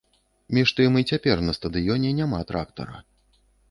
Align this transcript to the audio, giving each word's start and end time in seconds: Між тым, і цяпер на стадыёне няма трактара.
Між 0.57 0.73
тым, 0.79 0.97
і 1.03 1.07
цяпер 1.13 1.37
на 1.51 1.57
стадыёне 1.59 2.17
няма 2.25 2.43
трактара. 2.53 3.09